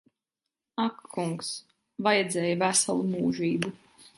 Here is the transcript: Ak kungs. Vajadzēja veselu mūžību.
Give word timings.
Ak 0.85 0.95
kungs. 1.17 1.51
Vajadzēja 2.07 2.59
veselu 2.65 3.07
mūžību. 3.13 3.75